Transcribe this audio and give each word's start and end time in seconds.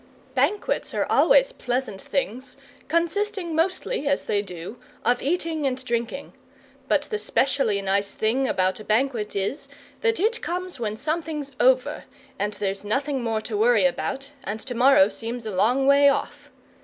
Banquets 0.33 0.95
are 0.95 1.05
always 1.11 1.51
pleasant 1.51 2.01
things, 2.01 2.57
consisting 2.87 3.53
mostly, 3.55 4.07
as 4.07 4.25
they 4.25 4.41
do, 4.41 4.79
of 5.05 5.21
eating 5.21 5.67
and 5.67 5.85
drinking; 5.85 6.33
but 6.87 7.03
the 7.03 7.19
specially 7.19 7.79
nice 7.83 8.15
thing 8.15 8.47
about 8.47 8.79
a 8.79 8.83
banquet 8.83 9.35
is, 9.35 9.67
that 10.01 10.19
it 10.19 10.41
comes 10.41 10.79
when 10.79 10.97
something's 10.97 11.55
over, 11.59 12.05
and 12.39 12.53
there's 12.53 12.83
nothing 12.83 13.23
more 13.23 13.41
to 13.41 13.55
worry 13.55 13.85
about, 13.85 14.31
and 14.43 14.59
to 14.61 14.73
morrow 14.73 15.07
seems 15.07 15.45
a 15.45 15.51
long 15.51 15.85
way 15.85 16.09
off. 16.09 16.49